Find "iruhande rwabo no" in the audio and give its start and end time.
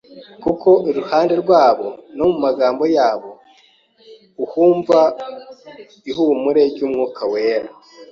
0.89-2.25